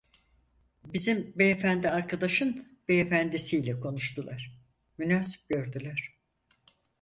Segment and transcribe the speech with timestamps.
[0.93, 4.57] Bizim beyefendi arkadaşın beyefendisiyle konuştular,
[4.97, 6.13] münasip gördüler.